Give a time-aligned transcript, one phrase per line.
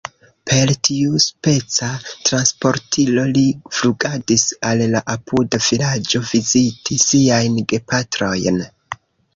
[0.51, 1.89] Per tiuspeca
[2.29, 3.45] transportilo li
[3.81, 8.61] flugadis al la apuda vilaĝo viziti siajn gepatrojn.